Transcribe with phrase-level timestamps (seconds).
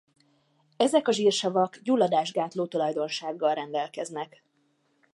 [0.77, 4.43] Ezek a zsírsavak gyulladásgátló tulajdonsággal rendelkeznek.